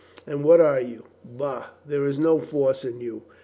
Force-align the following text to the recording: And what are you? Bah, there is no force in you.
And 0.25 0.43
what 0.43 0.59
are 0.59 0.79
you? 0.81 1.03
Bah, 1.23 1.65
there 1.85 2.07
is 2.07 2.17
no 2.17 2.39
force 2.39 2.83
in 2.83 2.99
you. 3.01 3.21